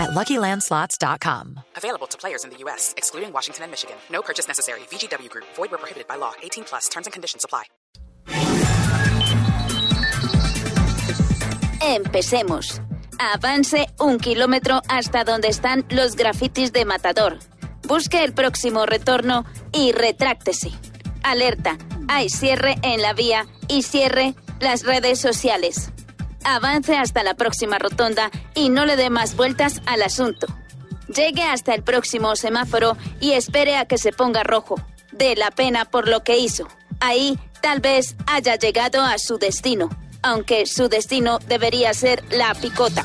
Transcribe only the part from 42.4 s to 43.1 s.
picota.